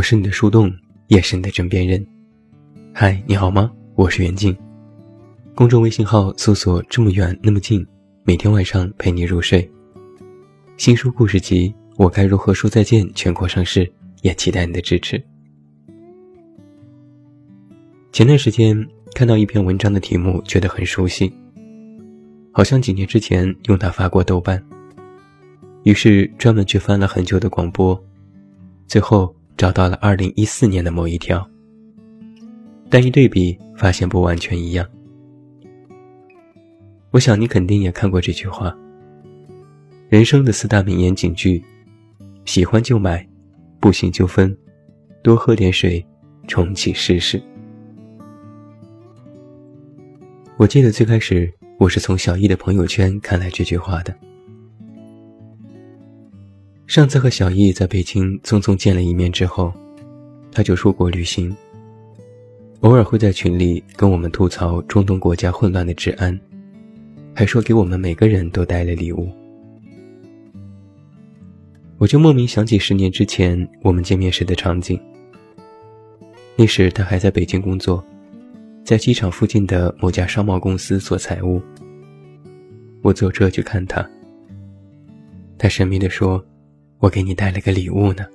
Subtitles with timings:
[0.00, 0.72] 我是你的树洞，
[1.08, 2.02] 也是你的枕边人。
[2.94, 3.70] 嗨，你好吗？
[3.96, 4.56] 我是袁静。
[5.54, 7.86] 公众微信号搜索“这么远那么近”，
[8.24, 9.70] 每天晚上陪你入睡。
[10.78, 15.22] 新书故事集《我该如何说再见》全国上市，也期待你的支持。
[18.10, 18.74] 前段时间
[19.14, 21.30] 看到一篇文章的题目，觉得很熟悉，
[22.52, 24.64] 好像几年之前用它发过豆瓣。
[25.82, 28.02] 于是专门去翻了很久的广播，
[28.86, 29.36] 最后。
[29.60, 31.46] 找到了二零一四年的某一条，
[32.88, 34.88] 但一对比发现不完全一样。
[37.10, 38.74] 我想你肯定也看过这句话：
[40.08, 41.62] 人生的四大名言警句，
[42.46, 43.28] 喜欢就买，
[43.78, 44.56] 不行就分，
[45.22, 46.02] 多喝点水，
[46.48, 47.38] 重启试试。
[50.56, 54.29] 我记得最开始我是从小易的朋友圈看来这句话的。
[56.90, 59.72] 上次和小易在北京匆匆见了一面之后，
[60.50, 61.56] 他就出国旅行。
[62.80, 66.36] 偶尔会在群里跟我们吐槽中东国家混乱的治安，
[67.32, 69.30] 还说给我们每个人都带了礼物。
[71.96, 75.00] 我就莫名想起十年之前我们见面时的场景。
[76.56, 78.04] 那时他还在北京工作，
[78.82, 81.62] 在机场附近的某家商贸公司做财务。
[83.00, 84.04] 我坐车去看他，
[85.56, 86.44] 他神秘地说。
[87.00, 88.26] 我给你带了个礼物呢，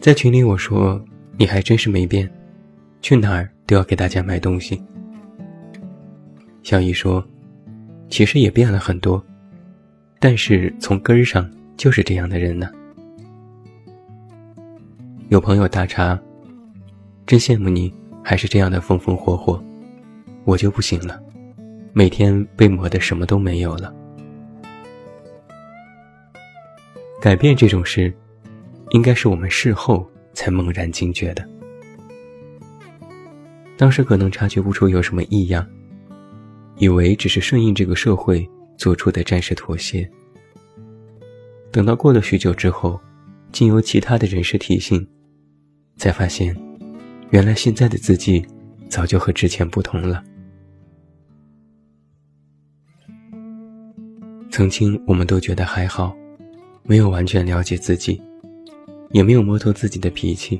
[0.00, 1.00] 在群里我说
[1.36, 2.28] 你还真是没变，
[3.00, 4.82] 去哪儿都要给大家买东西。
[6.64, 7.24] 小姨说，
[8.08, 9.24] 其实也变了很多，
[10.18, 12.68] 但是从根儿上就是这样的人呢。
[15.28, 16.18] 有朋友打岔，
[17.24, 19.62] 真羡慕你还是这样的风风火火，
[20.44, 21.22] 我就不行了，
[21.92, 23.94] 每天被磨得什么都没有了。
[27.20, 28.12] 改变这种事，
[28.90, 31.46] 应该是我们事后才猛然惊觉的。
[33.76, 35.66] 当时可能察觉不出有什么异样，
[36.76, 40.08] 以为只是顺应这个社会做出的暂时妥协。
[41.72, 43.00] 等到过了许久之后，
[43.50, 45.04] 经由其他的人事提醒，
[45.96, 46.56] 才发现，
[47.30, 48.46] 原来现在的自己
[48.88, 50.22] 早就和之前不同了。
[54.50, 56.16] 曾经我们都觉得还好。
[56.88, 58.18] 没有完全了解自己，
[59.10, 60.58] 也没有摸透自己的脾气，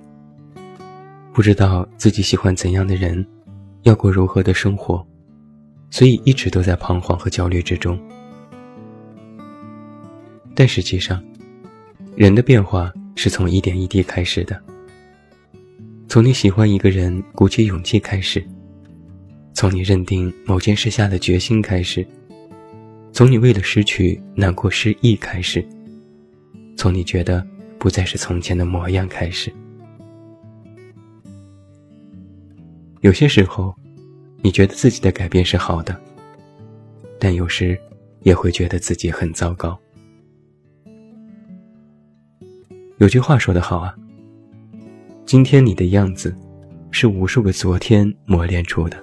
[1.33, 3.27] 不知道自己喜欢怎样的人，
[3.84, 5.03] 要过如何的生活，
[5.91, 7.99] 所以一直都在彷徨和焦虑之中。
[10.55, 11.25] 但实际上，
[12.15, 14.62] 人的变化是从一点一滴开始的，
[16.09, 18.47] 从你喜欢一个人鼓起勇气开始，
[19.55, 22.06] 从你认定某件事下的决心开始，
[23.15, 25.67] 从你为了失去难过失意开始。
[26.78, 27.44] 从你觉得
[27.77, 29.53] 不再是从前的模样开始，
[33.00, 33.75] 有些时候，
[34.43, 36.00] 你觉得自己的改变是好的，
[37.19, 37.77] 但有时
[38.21, 39.77] 也会觉得自己很糟糕。
[42.99, 43.93] 有句话说得好啊，
[45.27, 46.33] 今天你的样子，
[46.93, 48.97] 是无数个昨天磨练出的。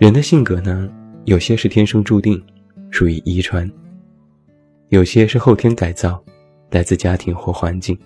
[0.00, 0.90] 人的性格呢，
[1.24, 2.44] 有些是天生注定，
[2.90, 3.70] 属于遗传。
[4.90, 6.22] 有些是后天改造，
[6.70, 7.98] 来自家庭或环境。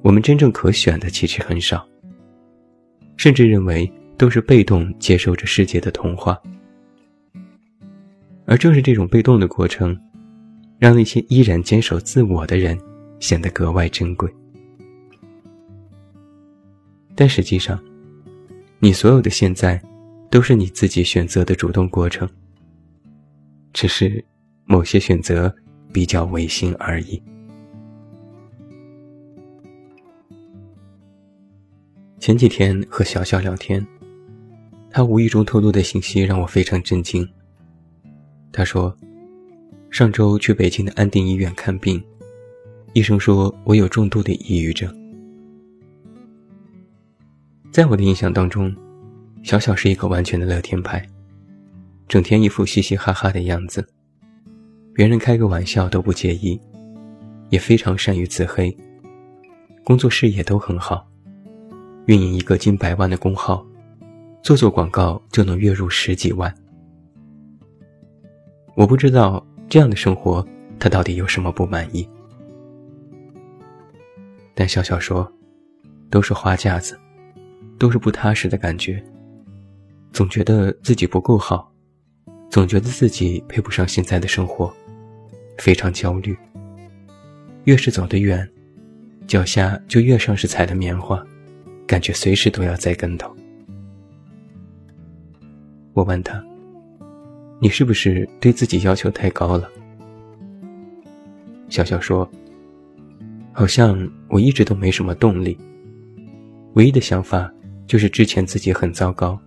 [0.00, 1.84] 我们真正可选的其实很少，
[3.16, 6.40] 甚至认为都是被动接受着世界的童话。
[8.46, 9.98] 而正是这种被动的过程，
[10.78, 12.78] 让那些依然坚守自我的人
[13.18, 14.32] 显得格外珍贵。
[17.16, 17.82] 但实际上，
[18.78, 19.80] 你所有的现在，
[20.30, 22.28] 都是你自己选择的主动过程，
[23.72, 24.24] 只是。
[24.64, 25.54] 某些选择
[25.92, 27.22] 比较违心而已。
[32.18, 33.84] 前几天和小小聊天，
[34.90, 37.28] 他无意中透露的信息让我非常震惊。
[38.52, 38.96] 他说，
[39.90, 42.02] 上周去北京的安定医院看病，
[42.92, 44.88] 医生说我有重度的抑郁症。
[47.72, 48.72] 在我的印象当中，
[49.42, 51.04] 小小是一个完全的乐天派，
[52.06, 53.84] 整天一副嘻嘻哈哈的样子。
[54.94, 56.60] 别人开个玩笑都不介意，
[57.48, 58.74] 也非常善于自黑。
[59.84, 61.08] 工作事业都很好，
[62.06, 63.66] 运营一个近百万的公号，
[64.42, 66.54] 做做广告就能月入十几万。
[68.74, 70.46] 我不知道这样的生活
[70.78, 72.08] 他到底有什么不满意，
[74.54, 75.30] 但笑笑说，
[76.10, 76.98] 都是花架子，
[77.78, 79.02] 都是不踏实的感觉，
[80.12, 81.72] 总觉得自己不够好，
[82.50, 84.72] 总觉得自己配不上现在的生活。
[85.58, 86.36] 非常焦虑，
[87.64, 88.48] 越是走得远，
[89.26, 91.24] 脚下就越像是踩的棉花，
[91.86, 93.34] 感觉随时都要栽跟头。
[95.92, 96.42] 我问他
[97.60, 99.70] ：“你是不是对自己要求太高了？”
[101.68, 102.28] 笑笑说
[103.52, 105.56] ：“好像我一直都没什么动力，
[106.74, 107.52] 唯一的想法
[107.86, 109.38] 就是之前自己很糟糕，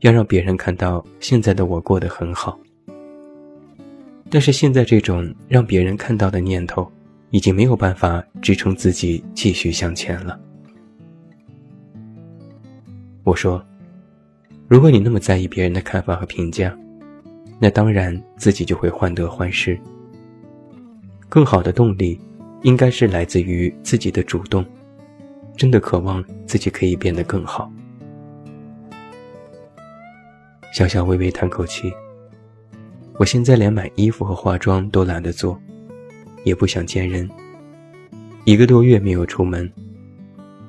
[0.00, 2.58] 要让别人看到现在的我过得很好。
[4.34, 6.90] 但是现在这种让别人看到的念头，
[7.30, 10.36] 已经没有办法支撑自己继续向前了。”
[13.22, 13.64] 我说
[14.66, 16.76] ：“如果你那么在意别人的看法和评价，
[17.60, 19.78] 那当然自己就会患得患失。”
[21.30, 22.20] 更好的动力，
[22.62, 24.66] 应该是来自于自己的主动，
[25.56, 27.70] 真的渴望自己可以变得更好。
[30.72, 31.92] 小小微微叹口气，
[33.16, 35.60] 我现在连买衣服和化妆都懒得做，
[36.42, 37.28] 也不想见人。
[38.44, 39.70] 一个多月没有出门，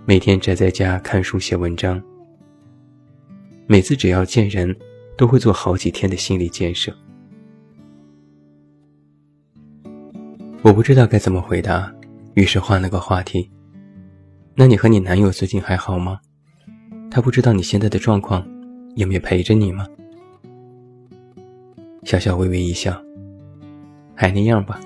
[0.06, 2.02] 每天宅在家看书写文章。
[3.66, 4.76] 每次只要见人，
[5.18, 6.96] 都会做好几天的心理建设。
[10.62, 11.92] 我不知道该怎么回答，
[12.36, 13.50] 于是换了个话题。
[14.54, 16.20] 那你和你男友最近还好吗？
[17.10, 18.48] 他不知道你现在的状况，
[18.96, 19.88] 也没陪着你吗？
[22.06, 22.96] 小小微微一笑，
[24.13, 24.80] 还那样吧。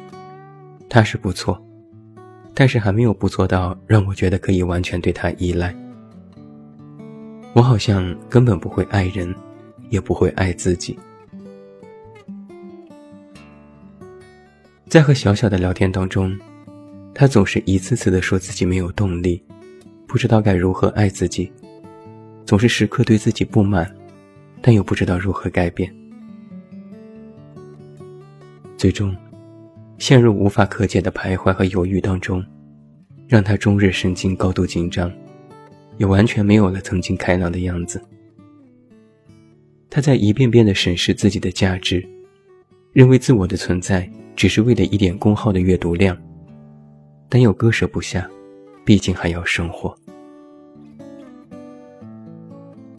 [0.88, 1.62] 他是不错，
[2.54, 5.76] 但是还没有不错到让我觉得可以完全对他依赖。
[7.52, 9.36] 我好像根本不会爱人，
[9.90, 10.98] 也不会爱自己。
[14.88, 16.36] 在和小小的聊天当中，
[17.14, 19.44] 他总是一次次的说自己没有动力，
[20.08, 21.52] 不知道该如何爱自己，
[22.46, 23.94] 总是时刻对自己不满，
[24.62, 25.94] 但又不知道如何改变，
[28.80, 29.14] 最终
[29.98, 32.42] 陷入无法可解的徘徊和犹豫当中，
[33.28, 35.12] 让他终日神经高度紧张，
[35.98, 38.02] 也完全没有了曾经开朗的样子。
[39.90, 42.08] 他在一遍遍的审视自己的价值，
[42.94, 44.10] 认为自我的存在。
[44.34, 46.18] 只是为了一点公号的阅读量，
[47.28, 48.26] 但又割舍不下，
[48.86, 49.94] 毕竟还要生活。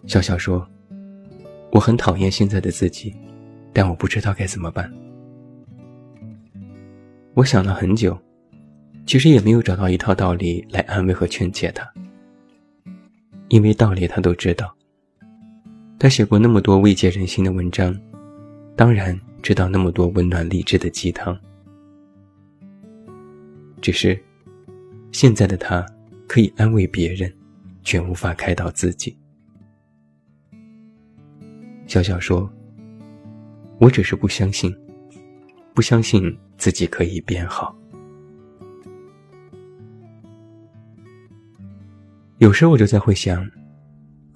[0.06, 0.68] 笑笑说
[1.72, 3.16] ：“我很讨厌现在的自己，
[3.72, 4.92] 但我不知道该怎么办。”
[7.34, 8.18] 我想了很久，
[9.06, 11.88] 其实也没有找到一套道理来安慰和劝解他，
[13.48, 14.74] 因为道理他都知道。
[15.98, 17.98] 他写过那么多慰藉人心的文章，
[18.76, 19.18] 当然。
[19.42, 21.34] 知道那么多温暖励志的鸡汤，
[23.80, 24.22] 只是
[25.12, 25.82] 现在的他
[26.28, 27.32] 可以安慰别人，
[27.82, 29.16] 却无法开导自己。
[31.86, 32.52] 小小说
[33.80, 34.76] ：“我只是不相信，
[35.72, 37.74] 不相信自己可以变好。”
[42.38, 43.50] 有时我就在会想，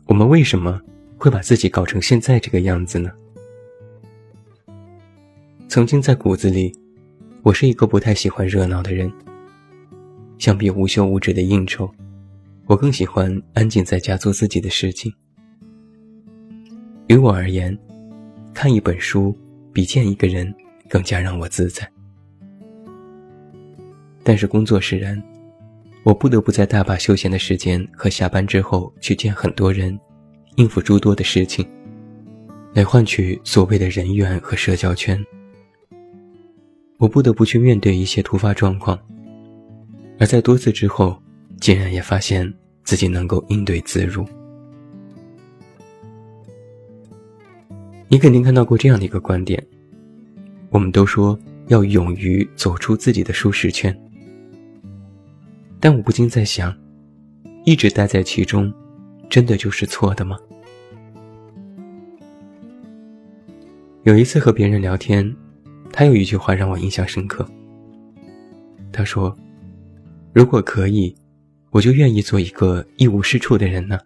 [0.06, 0.80] 我们为什么
[1.16, 3.10] 会把自己搞成现在这个样子呢？
[5.68, 6.74] 曾经在骨子里，
[7.42, 9.10] 我是一个不太喜欢热闹的人。
[10.38, 11.90] 相比无休无止的应酬，
[12.66, 15.12] 我更喜欢安静在家做自己的事情。
[17.06, 17.78] 于我而言，
[18.52, 19.34] 看一本书
[19.72, 20.54] 比见一个人
[20.90, 21.93] 更加让我自在。
[24.24, 25.22] 但是工作使然，
[26.02, 29.98] 我不得不在大把休闲的时间和下班之后去见很多人，
[30.56, 31.64] 应付诸多的事情，
[32.72, 35.22] 来换取所谓的人缘和社交圈。
[36.96, 38.98] 我不得不去面对一些突发状况，
[40.18, 41.20] 而在多次之后，
[41.60, 42.50] 竟然也发现
[42.82, 44.24] 自己能够应对自如。
[48.08, 49.62] 你肯定看到过这样的一个观点：
[50.70, 53.94] 我们都说要勇于走出自己的舒适圈，
[55.84, 56.74] 但我不禁在想，
[57.66, 58.72] 一直待在其中，
[59.28, 60.38] 真的就是错的吗？
[64.04, 65.36] 有一次和别人聊天。
[65.92, 67.46] 他有一句话让我印象深刻。
[68.90, 69.36] 他说
[70.32, 71.14] ：“如果可以，
[71.70, 73.98] 我就愿意做一个一无是处的人呢。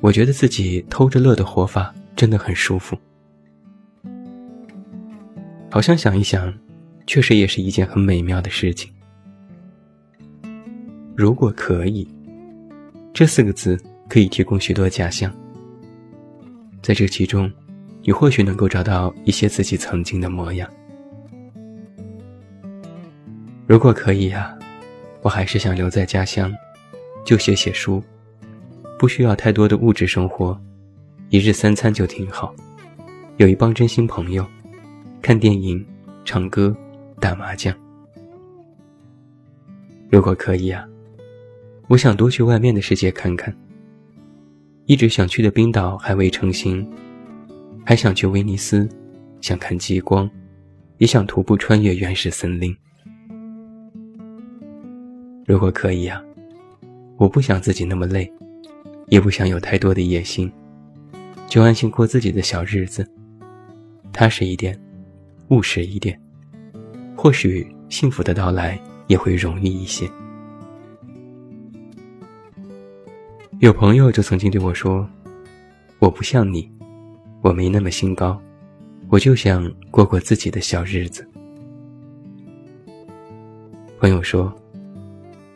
[0.00, 2.96] 我觉得自己偷着乐的活法真的很舒服。
[5.72, 6.54] 好像想一想，
[7.04, 8.92] 确实也是一件很美妙的事情。
[11.16, 12.06] 如果可以，
[13.12, 15.32] 这四个字可以提供许多假象，
[16.82, 17.50] 在这其中。”
[18.02, 20.66] 你或许能够找到一些自己曾经的模样。
[23.66, 24.58] 如果可以呀，
[25.20, 26.50] 我还是想留在家乡，
[27.26, 28.02] 就写写书，
[28.98, 30.58] 不需要太多的物质生活，
[31.28, 32.54] 一日三餐就挺好，
[33.36, 34.46] 有一帮真心朋友，
[35.20, 35.86] 看电影、
[36.24, 36.74] 唱歌、
[37.20, 37.72] 打麻将。
[40.08, 40.88] 如果可以啊，
[41.90, 43.52] 我想多去外面的世界看看。
[44.86, 46.88] 一直想去的冰岛还未成行，
[47.84, 48.88] 还想去威尼斯，
[49.40, 50.30] 想看极光，
[50.98, 52.72] 也想徒步穿越原始森林。
[55.44, 56.22] 如果可以啊，
[57.16, 58.32] 我不想自己那么累，
[59.08, 60.48] 也不想有太多的野心，
[61.48, 63.04] 就安心过自己的小日子，
[64.12, 64.80] 踏实一点，
[65.48, 66.16] 务实一点，
[67.16, 70.08] 或许幸福的到来也会容易一些。
[73.60, 75.06] 有朋友就曾经对我说
[76.00, 76.66] ：“我不像你，
[77.42, 78.40] 我没那么心高，
[79.10, 81.28] 我就想过过自己的小日子。”
[84.00, 84.50] 朋友说：“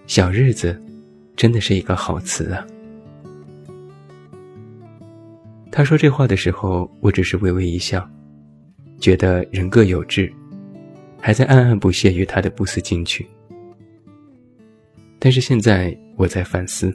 [0.07, 0.79] 小日子，
[1.35, 2.67] 真的是一个好词啊。”
[5.73, 8.07] 他说这话的时候，我只是微微一笑，
[9.01, 10.31] 觉得人各有志，
[11.19, 13.27] 还在暗暗不屑于他的不思进取。
[15.19, 16.95] 但是现在我在反思。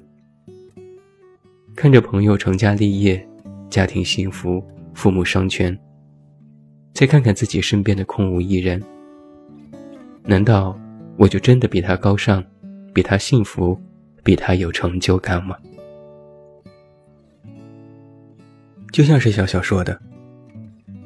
[1.80, 3.26] 看着朋友成家立业，
[3.70, 4.62] 家庭幸福，
[4.94, 5.80] 父母双全，
[6.92, 8.84] 再看看自己身边的空无一人，
[10.26, 10.78] 难道
[11.16, 12.44] 我就真的比他高尚，
[12.94, 13.80] 比他幸福，
[14.26, 15.56] 比他有成就感吗？
[18.92, 19.98] 就像是小小说的，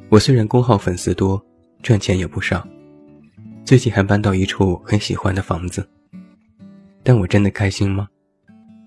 [0.10, 1.40] 我虽然公号粉丝多，
[1.84, 2.68] 赚钱也不少，
[3.64, 5.88] 最近还搬到一处很喜欢的房子，
[7.04, 8.08] 但我真的开心吗？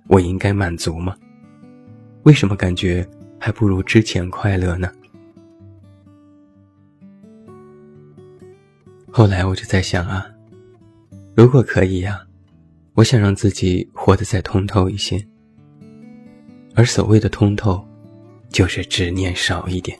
[0.08, 1.16] 我应该满足吗？
[2.26, 4.90] 为什么感觉还不如之前快乐呢？
[9.12, 10.26] 后来我就在想啊，
[11.36, 12.20] 如果可以呀，
[12.94, 15.24] 我想让自己活得再通透一些。
[16.74, 17.86] 而所谓的通透，
[18.48, 19.96] 就是执念少一点。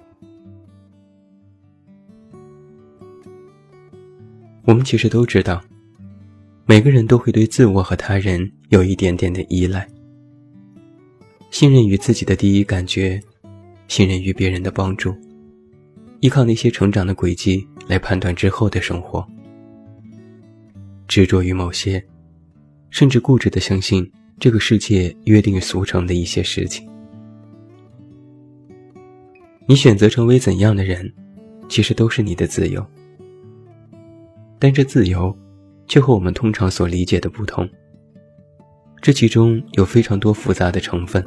[4.65, 5.63] 我们其实都知道，
[6.65, 9.89] 每个人都会对自我和他人有一点点的依赖。
[11.51, 13.21] 信任于自己的第一感觉，
[13.89, 15.15] 信任于别人的帮助，
[16.21, 19.27] 依靠那些成长的轨迹来判断之后的生活，
[21.09, 22.05] 执着于某些，
[22.91, 26.87] 甚至固执的相信这个世界约定俗成的一些事情。
[29.67, 31.11] 你选择成为怎样的人，
[31.69, 32.85] 其实都是你的自由，
[34.59, 35.37] 但这自由，
[35.89, 37.69] 却和我们通常所理解的不同。
[39.01, 41.25] 这其中有非常多复杂的成分。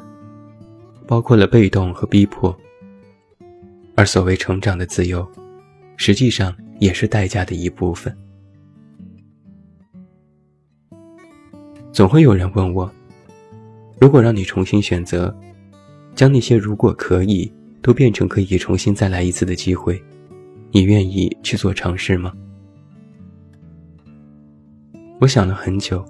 [1.07, 2.55] 包括了被动和逼迫，
[3.95, 5.27] 而所谓成长的自由，
[5.97, 8.15] 实际上也是代价的一部分。
[11.91, 12.87] 总会有人问我，
[13.99, 15.35] 如果让你重新选择，
[16.13, 19.99] 将那些如果可以都变成可以重新再来一次的机会，
[20.71, 22.31] 你愿意去做尝试吗？
[25.19, 26.05] 我想了很久，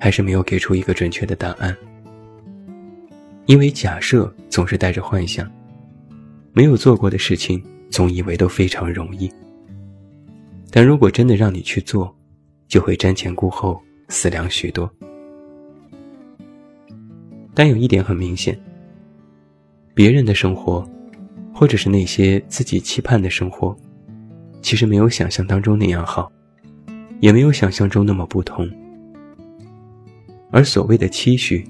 [0.00, 1.76] 还是没有给出一个准确的答案。
[3.46, 5.48] 因为假设总是带着幻想，
[6.52, 9.30] 没有做过的事情总以为都非常容易。
[10.70, 12.14] 但如果真的让你去做，
[12.68, 14.88] 就会瞻前顾后，思量许多。
[17.52, 18.56] 但有一点很明显，
[19.92, 20.88] 别人的生活，
[21.52, 23.76] 或者是那些自己期盼的生活，
[24.62, 26.30] 其实没有想象当中那样好，
[27.18, 28.70] 也没有想象中那么不同。
[30.50, 31.64] 而所谓的期许。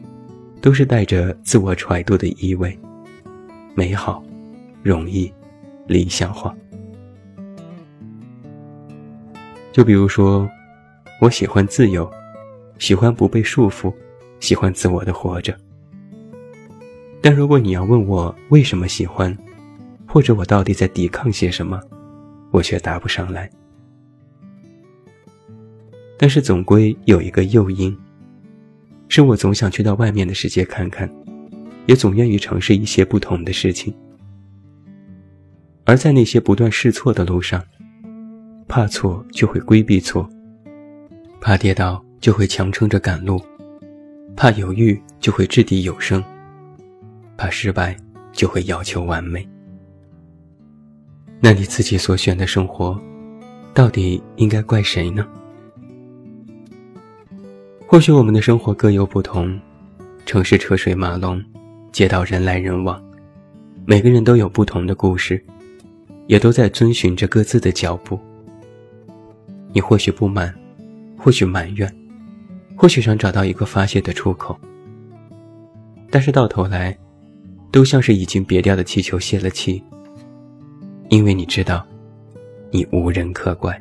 [0.62, 2.78] 都是带着自我揣度的意味，
[3.74, 4.22] 美好、
[4.82, 5.32] 容易、
[5.86, 6.54] 理想化。
[9.72, 10.46] 就比如说，
[11.18, 12.06] 我喜欢自由，
[12.78, 13.90] 喜欢不被束缚，
[14.38, 15.56] 喜欢自我的活着。
[17.22, 19.34] 但如果你要问我为什么喜欢，
[20.06, 21.80] 或者我到底在抵抗些什么，
[22.50, 23.50] 我却答不上来。
[26.18, 27.96] 但是总归有一个诱因。
[29.10, 31.10] 是我总想去到外面的世界看看，
[31.86, 33.92] 也总愿意尝试一些不同的事情。
[35.84, 37.60] 而在那些不断试错的路上，
[38.68, 40.30] 怕错就会规避错，
[41.40, 43.42] 怕跌倒就会强撑着赶路，
[44.36, 46.22] 怕犹豫就会掷地有声，
[47.36, 47.96] 怕失败
[48.30, 49.46] 就会要求完美。
[51.40, 52.96] 那你自己所选的生活，
[53.74, 55.26] 到底应该怪谁呢？
[57.90, 59.60] 或许我们的生活各有不同，
[60.24, 61.42] 城市车水马龙，
[61.90, 63.02] 街道人来人往，
[63.84, 65.44] 每个人都有不同的故事，
[66.28, 68.16] 也都在遵循着各自的脚步。
[69.72, 70.54] 你或许不满，
[71.18, 71.92] 或许埋怨，
[72.76, 74.56] 或许想找到一个发泄的出口，
[76.10, 76.96] 但是到头来，
[77.72, 79.82] 都像是已经瘪掉的气球泄了气，
[81.08, 81.84] 因为你知道，
[82.70, 83.76] 你无人可怪。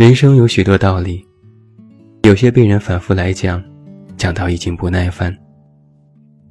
[0.00, 1.22] 人生有许多道理，
[2.22, 3.62] 有些被人反复来讲，
[4.16, 5.36] 讲到已经不耐烦，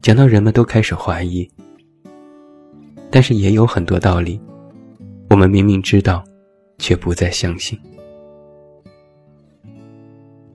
[0.04, 1.50] 讲到人们都开始怀疑。
[3.10, 4.40] 但是也有很多道理，
[5.32, 6.24] 我们明明知道，
[6.78, 7.76] 却不再相信。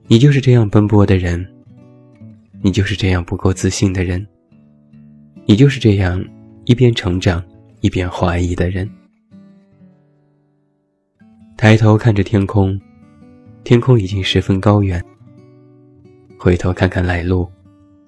[0.07, 1.45] 你就是这样奔波的人，
[2.61, 4.25] 你就是这样不够自信的人，
[5.45, 6.25] 你就是这样
[6.63, 7.43] 一边成长
[7.81, 8.89] 一边怀疑的人。
[11.57, 12.77] 抬头看着天空，
[13.65, 15.03] 天空已经十分高远。
[16.37, 17.49] 回头看看来路，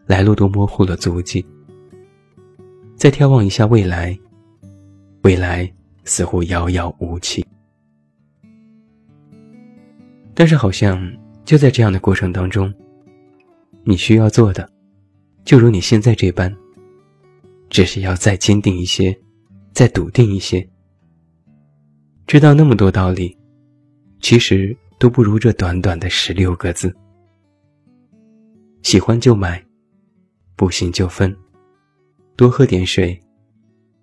[0.06, 1.44] 来路都模糊了足迹。
[2.96, 4.16] 再眺望一下未来，
[5.24, 5.70] 未来
[6.06, 7.44] 似乎遥遥无期。
[10.36, 11.12] 但是好像
[11.44, 12.72] 就在这样的过程当中，
[13.84, 14.70] 你需要做的，
[15.44, 16.56] 就如你现在这般，
[17.68, 19.18] 只是要再坚定一些，
[19.74, 20.68] 再笃定一些。
[22.28, 23.36] 知道那么多道理，
[24.20, 26.96] 其实都不如这短短的十六个字：
[28.82, 29.64] 喜欢就买，
[30.56, 31.36] 不行就分，
[32.36, 33.20] 多喝点水，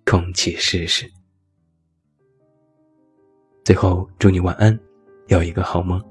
[0.05, 1.05] 空气试试。
[3.63, 4.77] 最后，祝你晚安，
[5.27, 6.01] 有一个好梦。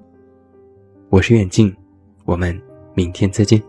[1.08, 1.74] 我是远近，
[2.24, 2.60] 我们
[2.94, 3.62] 明天再见。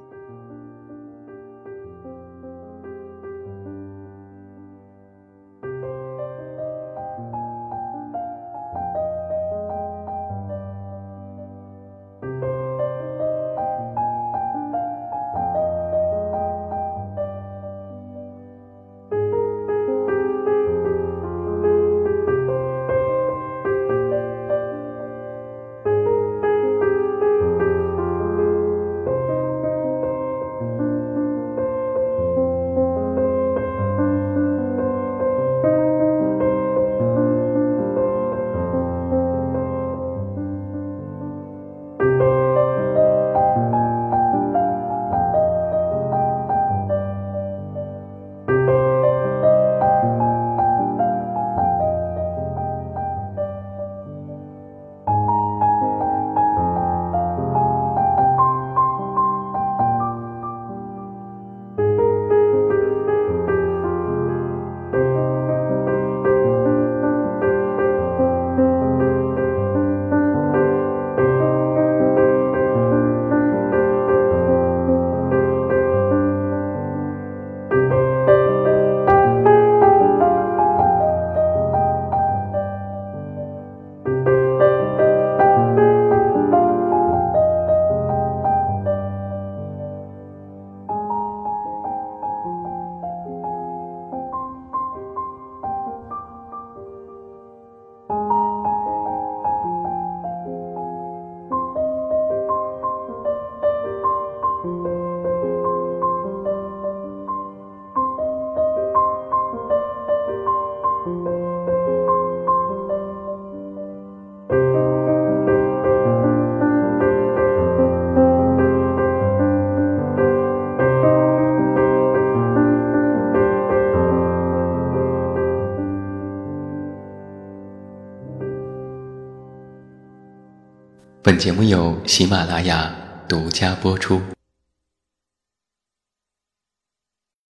[131.35, 132.95] 本节目由喜马拉雅
[133.27, 134.21] 独家播出。